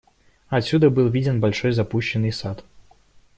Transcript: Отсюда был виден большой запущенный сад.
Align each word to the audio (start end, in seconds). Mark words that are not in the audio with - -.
Отсюда 0.49 0.89
был 0.89 1.09
виден 1.09 1.39
большой 1.39 1.73
запущенный 1.73 2.31
сад. 2.33 2.65